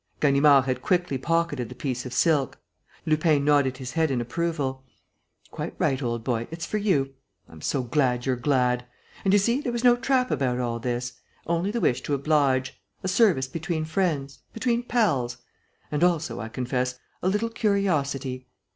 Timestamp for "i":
16.39-16.49